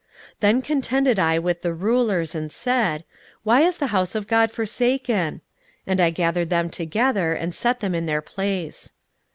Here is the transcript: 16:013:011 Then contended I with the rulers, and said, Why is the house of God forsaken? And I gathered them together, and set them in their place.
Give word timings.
16:013:011 0.37 0.37
Then 0.39 0.61
contended 0.63 1.19
I 1.19 1.37
with 1.37 1.61
the 1.61 1.73
rulers, 1.75 2.33
and 2.33 2.51
said, 2.51 3.03
Why 3.43 3.61
is 3.61 3.77
the 3.77 3.85
house 3.93 4.15
of 4.15 4.25
God 4.25 4.49
forsaken? 4.49 5.41
And 5.85 6.01
I 6.01 6.09
gathered 6.09 6.49
them 6.49 6.71
together, 6.71 7.33
and 7.35 7.53
set 7.53 7.81
them 7.81 7.93
in 7.93 8.07
their 8.07 8.23
place. 8.23 8.93